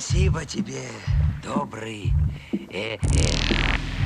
[0.00, 0.80] Спасибо тебе,
[1.44, 2.14] добрый.
[2.70, 3.99] Э -э.